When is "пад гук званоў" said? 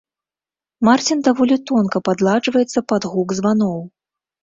2.91-3.81